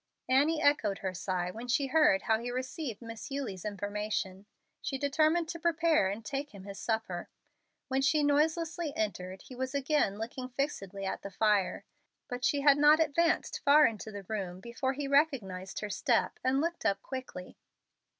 [0.27, 4.47] Annie echoed her sigh when she heard how he received Miss Eulie's information.
[4.81, 7.29] She determined to prepare and take him his supper.
[7.87, 11.85] When she noiselessly entered, he was again looking fixedly at the fire.
[12.27, 16.59] But she had not advanced far into the room before he recognized her step and
[16.61, 17.59] looked up quickly.